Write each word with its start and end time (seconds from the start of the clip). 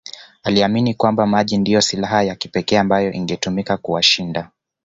Aliamini 0.43 0.93
kwamba 0.93 1.27
maji 1.27 1.57
ndiyo 1.57 1.81
silaha 1.81 2.23
ya 2.23 2.35
kipekee 2.35 2.77
ambayo 2.77 3.11
ingetumika 3.13 3.77
kuwashinda 3.77 4.51